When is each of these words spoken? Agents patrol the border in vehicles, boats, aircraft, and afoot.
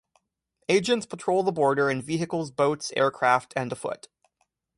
Agents 0.67 1.05
patrol 1.05 1.43
the 1.43 1.51
border 1.51 1.87
in 1.87 2.01
vehicles, 2.01 2.49
boats, 2.49 2.91
aircraft, 2.97 3.53
and 3.55 3.71
afoot. 3.71 4.07